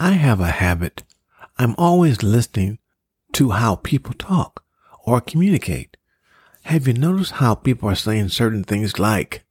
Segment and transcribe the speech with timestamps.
[0.00, 1.02] I have a habit.
[1.58, 2.78] I'm always listening
[3.32, 4.64] to how people talk
[5.04, 5.96] or communicate.
[6.62, 9.44] Have you noticed how people are saying certain things like,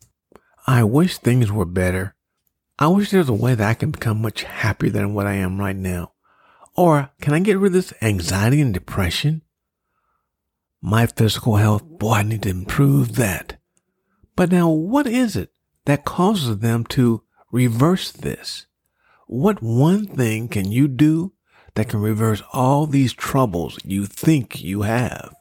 [0.66, 2.16] I wish things were better.
[2.80, 5.60] I wish there's a way that I can become much happier than what I am
[5.60, 6.14] right now.
[6.76, 9.42] Or can I get rid of this anxiety and depression?
[10.82, 13.58] My physical health, boy, I need to improve that.
[14.36, 15.52] But now what is it
[15.86, 18.68] that causes them to reverse this?
[19.30, 21.34] What one thing can you do
[21.76, 25.36] that can reverse all these troubles you think you have?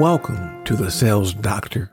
[0.00, 1.92] Welcome to the Sales Doctor,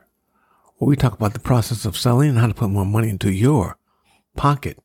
[0.78, 3.30] where we talk about the process of selling and how to put more money into
[3.30, 3.76] your
[4.34, 4.78] pocket.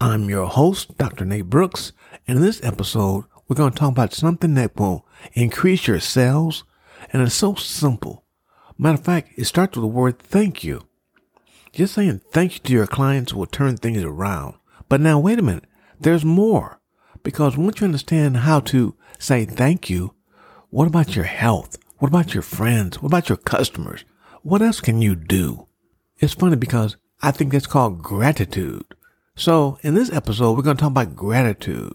[0.00, 1.24] I'm your host, Dr.
[1.24, 1.90] Nate Brooks,
[2.28, 6.62] and in this episode, we're going to talk about something that will increase your sales,
[7.12, 8.24] and it's so simple.
[8.78, 10.86] Matter of fact, it starts with the word thank you.
[11.72, 14.54] Just saying thank you to your clients will turn things around.
[14.88, 15.64] But now, wait a minute,
[15.98, 16.80] there's more.
[17.24, 20.14] Because once you understand how to say thank you,
[20.70, 21.76] what about your health?
[21.98, 23.02] What about your friends?
[23.02, 24.04] What about your customers?
[24.42, 25.66] What else can you do?
[26.18, 28.84] It's funny because I think that's called gratitude.
[29.34, 31.94] So in this episode, we're going to talk about gratitude.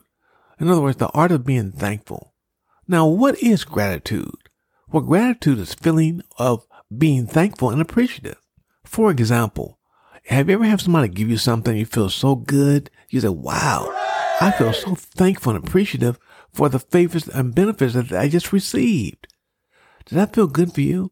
[0.60, 2.34] In other words, the art of being thankful.
[2.86, 4.50] Now, what is gratitude?
[4.92, 8.42] Well, gratitude is feeling of being thankful and appreciative.
[8.84, 9.80] For example,
[10.26, 12.90] have you ever had somebody give you something you feel so good?
[13.08, 13.88] You say, wow,
[14.42, 16.20] I feel so thankful and appreciative
[16.52, 19.28] for the favors and benefits that I just received.
[20.06, 21.12] Does that feel good for you?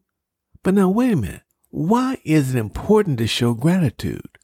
[0.62, 1.42] But now, wait a minute.
[1.70, 4.38] Why is it important to show gratitude?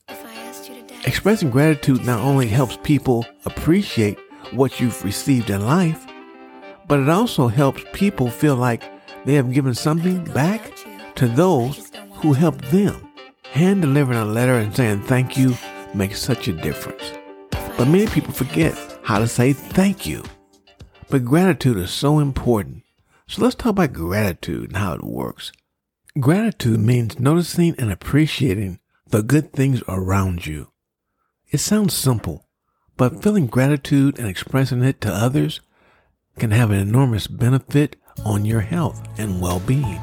[1.05, 4.19] Expressing gratitude not only helps people appreciate
[4.53, 6.07] what you've received in life,
[6.87, 8.83] but it also helps people feel like
[9.27, 10.75] they have given something back
[11.17, 13.09] to those who helped them.
[13.51, 15.55] Hand delivering a letter and saying thank you
[15.95, 17.13] makes such a difference.
[17.51, 20.25] But many people forget how to say thank you.
[21.11, 22.83] But gratitude is so important.
[23.29, 25.53] So let's talk about gratitude and how it works.
[26.19, 30.73] Gratitude means noticing and appreciating the good things around you.
[31.51, 32.49] It sounds simple,
[32.97, 35.61] but feeling gratitude and expressing it to others
[36.39, 40.01] can have an enormous benefit on your health and well-being.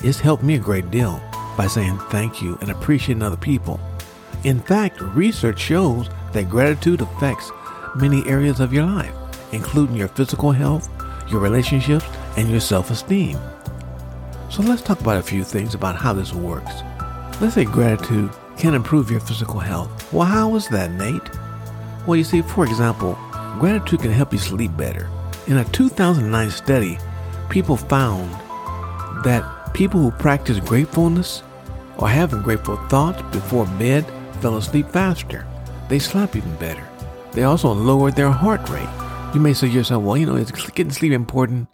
[0.00, 1.22] It's helped me a great deal
[1.56, 3.80] by saying thank you and appreciating other people.
[4.44, 7.50] In fact, research shows that gratitude affects
[7.96, 9.14] many areas of your life,
[9.52, 10.90] including your physical health,
[11.30, 12.04] your relationships,
[12.36, 13.38] and your self esteem.
[14.50, 16.82] So let's talk about a few things about how this works.
[17.40, 20.12] Let's say gratitude can improve your physical health.
[20.12, 21.28] Well, how is that, Nate?
[22.06, 23.18] Well, you see, for example,
[23.58, 25.10] gratitude can help you sleep better.
[25.46, 26.98] In a 2009 study,
[27.48, 28.30] people found
[29.24, 31.42] that people who practice gratefulness
[31.98, 34.04] or having grateful thoughts before bed
[34.40, 35.46] fell asleep faster.
[35.88, 36.86] They slept even better.
[37.32, 38.88] They also lowered their heart rate.
[39.34, 41.68] You may say to yourself, well, you know, is getting sleep important?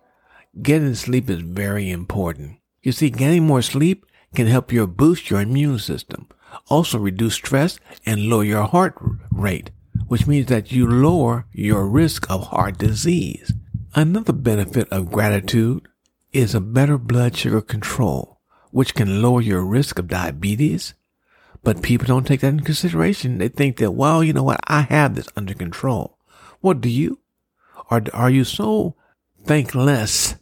[0.61, 2.59] Getting sleep is very important.
[2.83, 6.27] You see, getting more sleep can help you boost your immune system,
[6.69, 8.95] also reduce stress and lower your heart
[9.31, 9.71] rate,
[10.09, 13.53] which means that you lower your risk of heart disease.
[13.95, 15.87] Another benefit of gratitude
[16.33, 18.41] is a better blood sugar control,
[18.73, 20.95] which can lower your risk of diabetes.
[21.63, 23.39] But people don't take that into consideration.
[23.39, 24.61] They think that, well, you know what?
[24.67, 26.19] I have this under control.
[26.61, 27.21] What do you?
[27.89, 28.97] Or are you so
[29.45, 30.37] thankless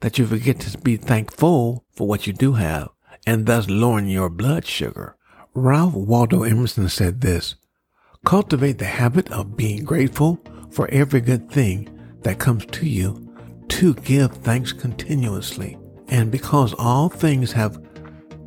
[0.00, 2.88] that you forget to be thankful for what you do have
[3.26, 5.16] and thus lowering your blood sugar?
[5.54, 7.56] Ralph Waldo Emerson said this,
[8.24, 10.40] cultivate the habit of being grateful
[10.70, 11.88] for every good thing
[12.22, 13.34] that comes to you
[13.68, 15.78] to give thanks continuously.
[16.08, 17.82] And because all things have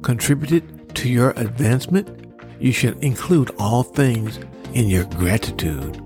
[0.01, 4.39] contributed to your advancement, you should include all things
[4.73, 6.01] in your gratitude.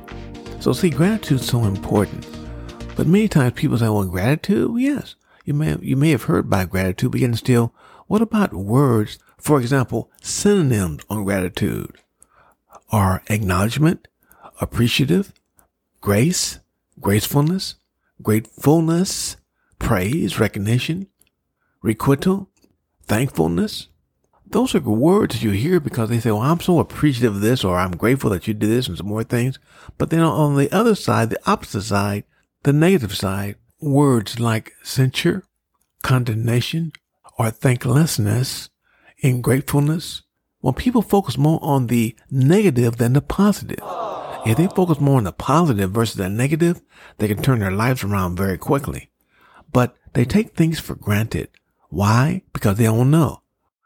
[0.59, 2.25] So see, gratitude is so important.
[2.95, 4.71] But many times people say, well, gratitude?
[4.79, 5.15] Yes.
[5.47, 7.73] You may, you may have heard about gratitude, but yet still,
[8.07, 9.17] what about words?
[9.37, 11.99] For example, synonyms on gratitude
[12.91, 14.09] are acknowledgement,
[14.59, 15.31] appreciative,
[16.01, 16.59] grace,
[16.99, 17.75] gracefulness,
[18.21, 19.37] gratefulness,
[19.79, 21.07] praise, recognition,
[21.81, 22.49] requital,
[23.05, 23.87] thankfulness.
[24.45, 27.77] Those are words you hear because they say, well, I'm so appreciative of this, or
[27.77, 29.59] I'm grateful that you did this and some more things.
[29.97, 32.25] But then on the other side, the opposite side,
[32.63, 35.43] the negative side, words like censure,
[36.03, 36.91] condemnation,
[37.37, 38.69] or thanklessness,
[39.23, 40.21] ingratefulness,
[40.61, 43.79] well, people focus more on the negative than the positive.
[44.45, 46.81] If they focus more on the positive versus the negative,
[47.17, 49.11] they can turn their lives around very quickly.
[49.71, 51.49] But they take things for granted.
[51.89, 52.43] Why?
[52.53, 53.41] Because they don't know.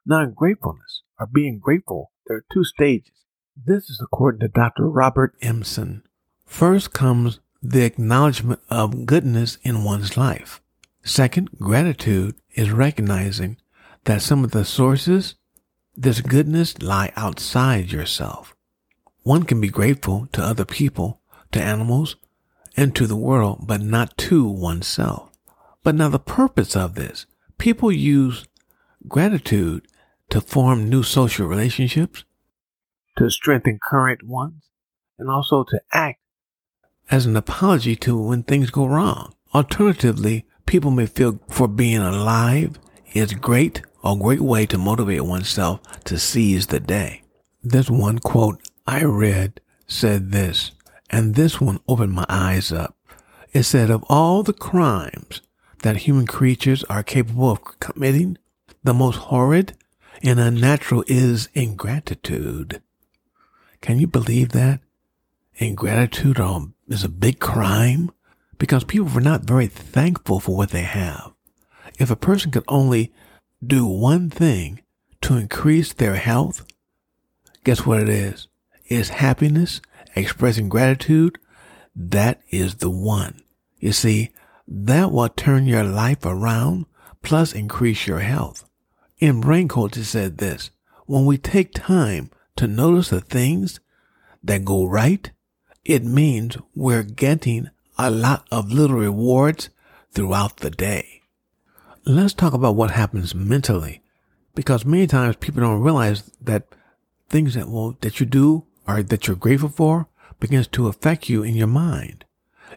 [0.06, 3.12] Now, gratefulness or being grateful, there are two stages.
[3.56, 4.90] This is according to Dr.
[4.90, 6.02] Robert Emmons.
[6.46, 10.62] First comes the acknowledgement of goodness in one's life.
[11.04, 13.58] Second, gratitude is recognizing
[14.06, 15.36] that some of the sources
[15.96, 18.56] this goodness lie outside yourself.
[19.24, 21.22] One can be grateful to other people,
[21.52, 22.16] to animals,
[22.78, 25.30] and to the world, but not to oneself.
[25.84, 27.26] But now the purpose of this,
[27.58, 28.46] people use
[29.08, 29.88] gratitude
[30.30, 32.24] to form new social relationships,
[33.18, 34.70] to strengthen current ones,
[35.20, 36.21] and also to act
[37.10, 39.34] as an apology to when things go wrong.
[39.54, 42.78] Alternatively, people may feel for being alive
[43.14, 47.24] is great, a great way to motivate oneself to seize the day.
[47.64, 50.72] This one quote I read said this,
[51.10, 52.96] and this one opened my eyes up.
[53.52, 55.42] It said, of all the crimes
[55.84, 58.38] that human creatures are capable of committing,
[58.84, 59.74] the most horrid
[60.24, 62.82] and unnatural is ingratitude.
[63.82, 64.80] Can you believe that?
[65.56, 66.40] Ingratitude
[66.94, 68.12] is a big crime
[68.58, 71.34] because people are not very thankful for what they have.
[72.00, 73.14] If a person could only
[73.66, 74.82] do one thing
[75.22, 76.66] to increase their health,
[77.64, 78.48] guess what it is?
[78.86, 79.82] It's happiness,
[80.16, 81.38] expressing gratitude.
[81.96, 83.42] That is the one.
[83.80, 84.32] You see,
[84.68, 86.86] that will turn your life around
[87.22, 88.68] plus increase your health.
[89.20, 90.72] In brain it said this,
[91.06, 93.80] when we take time to notice the things
[94.44, 95.32] that go right,
[95.84, 99.70] it means we're getting a lot of little rewards
[100.12, 101.22] throughout the day.
[102.06, 104.02] Let's talk about what happens mentally,
[104.56, 106.68] because many times people don't realize that
[107.30, 110.08] things that will, that you do or that you're grateful for
[110.40, 112.26] begins to affect you in your mind.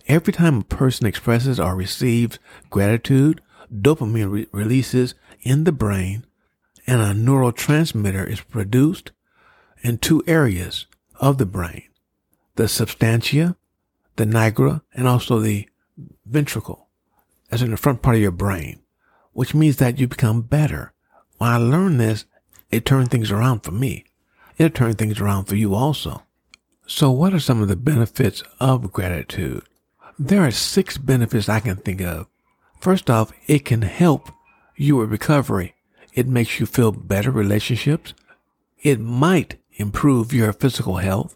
[0.06, 3.40] Every time a person expresses or receives gratitude,
[3.72, 6.26] dopamine re- releases in the brain
[6.86, 9.12] and a neurotransmitter is produced
[9.82, 10.86] in two areas
[11.18, 11.84] of the brain,
[12.56, 13.56] the substantia,
[14.16, 15.68] the nigra, and also the
[16.26, 16.88] ventricle,
[17.50, 18.80] as in the front part of your brain,
[19.32, 20.92] which means that you become better.
[21.38, 22.24] When I learned this,
[22.70, 24.04] it turned things around for me.
[24.56, 26.22] It'll turn things around for you also.
[26.86, 29.64] So what are some of the benefits of gratitude?
[30.18, 32.26] There are six benefits I can think of.
[32.80, 34.30] First off, it can help
[34.76, 35.74] you with recovery.
[36.12, 38.14] It makes you feel better relationships.
[38.82, 41.34] It might improve your physical health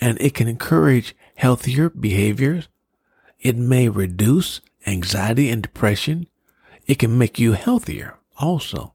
[0.00, 2.68] and it can encourage healthier behaviors.
[3.40, 6.26] It may reduce anxiety and depression.
[6.86, 8.94] It can make you healthier also,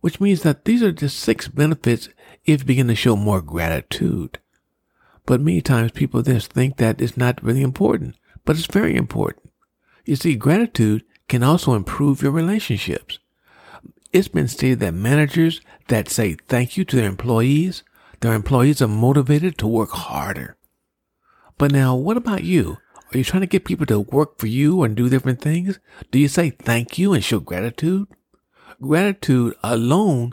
[0.00, 2.08] which means that these are just six benefits
[2.44, 4.38] if you begin to show more gratitude.
[5.26, 9.50] But many times people just think that it's not really important but it's very important.
[10.04, 13.18] You see, gratitude can also improve your relationships.
[14.12, 17.82] It's been stated that managers that say thank you to their employees,
[18.24, 20.56] their employees are motivated to work harder.
[21.58, 22.78] But now, what about you?
[23.12, 25.78] Are you trying to get people to work for you and do different things?
[26.10, 28.08] Do you say thank you and show gratitude?
[28.80, 30.32] Gratitude alone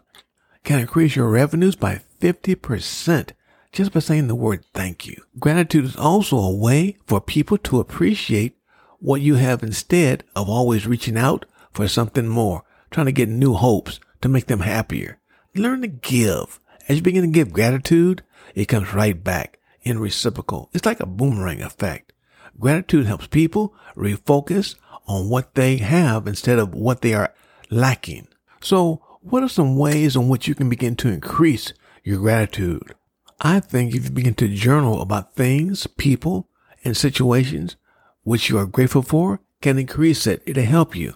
[0.64, 3.32] can increase your revenues by 50%
[3.74, 5.22] just by saying the word thank you.
[5.38, 8.58] Gratitude is also a way for people to appreciate
[9.00, 13.54] what you have instead of always reaching out for something more, trying to get new
[13.54, 15.20] hopes to make them happier.
[15.54, 16.61] Learn to give.
[16.88, 18.24] As you begin to give gratitude,
[18.56, 20.70] it comes right back in reciprocal.
[20.74, 22.14] It's like a boomerang effect.
[22.60, 24.76] Gratitude helps people refocus
[25.08, 27.34] on what they have instead of what they are
[27.70, 28.28] lacking.
[28.62, 31.74] So what are some ways in which you can begin to increase
[32.04, 32.94] your gratitude?
[33.40, 36.48] I think if you begin to journal about things, people,
[36.84, 37.76] and situations
[38.24, 40.44] which you are grateful for, can increase it.
[40.46, 41.16] It'll help you.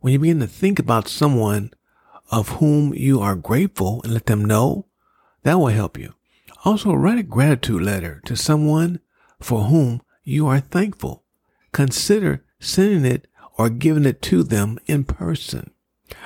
[0.00, 1.72] When you begin to think about someone
[2.30, 4.86] of whom you are grateful and let them know,
[5.42, 6.14] that will help you.
[6.64, 9.00] Also, write a gratitude letter to someone
[9.40, 11.24] for whom you are thankful.
[11.72, 13.26] Consider sending it
[13.56, 15.70] or giving it to them in person.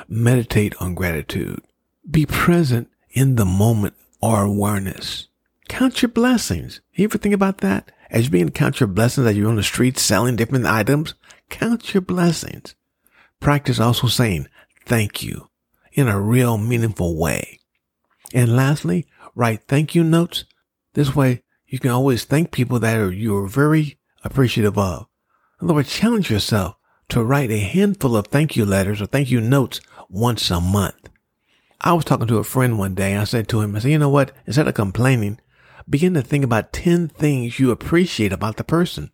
[0.08, 1.62] Meditate on gratitude.
[2.08, 5.28] Be present in the moment or awareness.
[5.68, 6.80] Count your blessings.
[6.94, 7.90] You ever think about that?
[8.10, 11.14] As you begin to count your blessings as you're on the street selling different items,
[11.48, 12.74] count your blessings.
[13.40, 14.48] Practice also saying
[14.84, 15.48] thank you
[15.92, 17.58] in a real meaningful way.
[18.34, 20.44] And lastly, write thank you notes.
[20.94, 25.06] This way you can always thank people that are, you're very appreciative of.
[25.60, 26.76] In other words, challenge yourself
[27.08, 31.08] to write a handful of thank you letters or thank you notes once a month.
[31.80, 33.16] I was talking to a friend one day.
[33.16, 34.32] I said to him, I said, you know what?
[34.46, 35.40] Instead of complaining,
[35.88, 39.10] begin to think about 10 things you appreciate about the person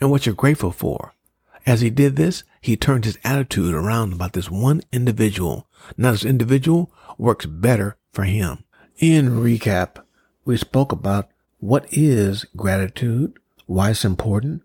[0.00, 1.12] and what you're grateful for.
[1.66, 5.68] As he did this, he turned his attitude around about this one individual.
[5.98, 8.64] Now this individual works better for him.
[8.98, 10.02] In recap,
[10.44, 11.28] we spoke about
[11.60, 14.62] what is gratitude, why it's important,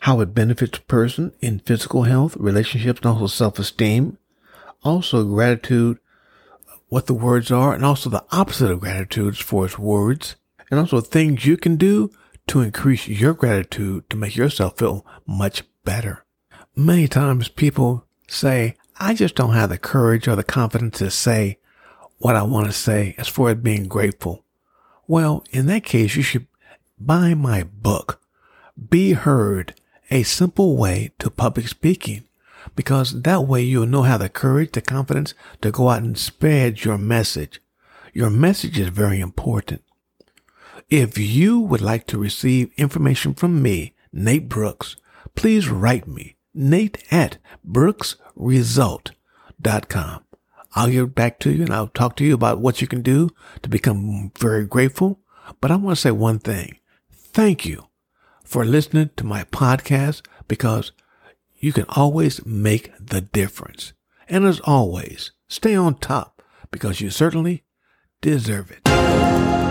[0.00, 4.18] how it benefits a person in physical health, relationships, and also self-esteem.
[4.82, 5.98] Also gratitude,
[6.88, 10.36] what the words are, and also the opposite of gratitude for its words,
[10.70, 12.10] and also things you can do
[12.46, 16.24] to increase your gratitude to make yourself feel much better.
[16.76, 21.58] Many times people say, I just don't have the courage or the confidence to say
[22.18, 24.44] what I want to say as far as being grateful.
[25.06, 26.46] Well, in that case, you should
[26.98, 28.20] buy my book,
[28.88, 29.74] Be Heard,
[30.10, 32.24] a simple way to public speaking,
[32.74, 36.84] because that way you'll know how the courage, the confidence to go out and spread
[36.84, 37.60] your message.
[38.12, 39.82] Your message is very important.
[40.88, 44.96] If you would like to receive information from me, Nate Brooks,
[45.34, 50.23] please write me, nate at brooksresult.com.
[50.74, 53.30] I'll get back to you and I'll talk to you about what you can do
[53.62, 55.20] to become very grateful.
[55.60, 56.78] But I want to say one thing.
[57.12, 57.88] Thank you
[58.42, 60.92] for listening to my podcast because
[61.58, 63.92] you can always make the difference.
[64.28, 67.64] And as always, stay on top because you certainly
[68.20, 69.63] deserve it.